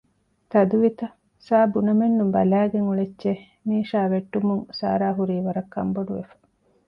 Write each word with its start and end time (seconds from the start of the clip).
ތަދުވިތަ؟ 0.51 1.07
ސާ 1.45 1.57
ބުނަމެއްނު 1.73 2.25
ބަލައިގެން 2.33 2.87
އުޅެއްޗޭ! 2.89 3.31
މީޝާ 3.67 3.99
ވެއްޓުމުން 4.13 4.63
ސާރާ 4.79 5.09
ހުރީ 5.17 5.37
ވަރަށް 5.45 5.71
ކަންބޮޑުވެފަ 5.73 6.35